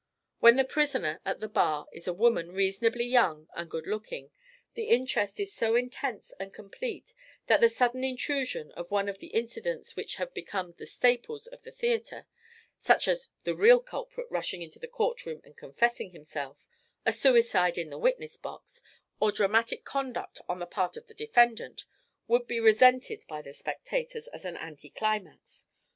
When 0.39 0.55
the 0.55 0.63
prisoner 0.63 1.21
at 1.25 1.41
the 1.41 1.47
bar 1.47 1.85
is 1.93 2.07
a 2.07 2.11
woman 2.11 2.51
reasonably 2.53 3.05
young 3.05 3.47
and 3.55 3.69
good 3.69 3.85
looking, 3.85 4.31
the 4.73 4.85
interest 4.85 5.39
is 5.39 5.53
so 5.53 5.75
intense 5.75 6.33
and 6.39 6.51
complete 6.51 7.13
that 7.45 7.61
the 7.61 7.69
sudden 7.69 8.03
intrusion 8.03 8.71
of 8.71 8.89
one 8.89 9.07
of 9.07 9.19
the 9.19 9.27
incidents 9.27 9.95
which 9.95 10.15
have 10.15 10.33
become 10.33 10.73
the 10.79 10.87
staples 10.87 11.45
of 11.45 11.61
the 11.61 11.71
theatre, 11.71 12.25
such 12.79 13.07
as 13.07 13.29
the 13.43 13.53
real 13.53 13.79
culprit 13.79 14.25
rushing 14.31 14.63
into 14.63 14.79
the 14.79 14.87
courtroom 14.87 15.39
and 15.43 15.55
confessing 15.55 16.09
himself, 16.09 16.65
a 17.05 17.13
suicide 17.13 17.77
in 17.77 17.91
the 17.91 17.99
witness 17.99 18.37
box, 18.37 18.81
or 19.19 19.31
dramatic 19.31 19.85
conduct 19.85 20.41
on 20.49 20.57
the 20.57 20.65
part 20.65 20.97
of 20.97 21.05
the 21.05 21.13
defendant, 21.13 21.85
would 22.27 22.47
be 22.47 22.59
resented 22.59 23.23
by 23.29 23.39
the 23.39 23.53
spectators, 23.53 24.27
as 24.29 24.45
an 24.45 24.57
anti 24.57 24.89
climax. 24.89 25.67